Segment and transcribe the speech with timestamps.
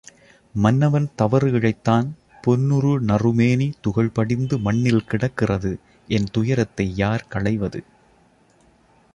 [0.55, 2.07] மன்னவன் தவறு இழைத்தான்
[2.47, 5.73] பொன்னுறு நறுமேனி துகள் படிந்து மண்ணில் கிடக்கிறது
[6.09, 7.81] என் துயரத்தை யார் களைவது?